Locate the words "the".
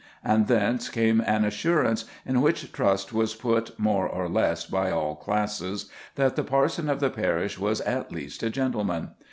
6.35-6.43, 7.01-7.11